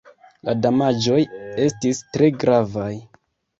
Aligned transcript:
La 0.47 0.55
damaĝoj 0.63 1.19
estis 1.67 2.01
tre 2.17 2.33
gravaj. 2.47 2.91